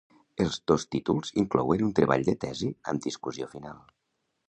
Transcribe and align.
Els 0.45 0.55
dos 0.71 0.85
títols 0.95 1.35
inclouen 1.43 1.85
un 1.89 1.93
treball 2.01 2.27
de 2.31 2.37
tesi 2.47 2.73
amb 2.93 3.07
discussió 3.11 3.55
final. 3.57 3.83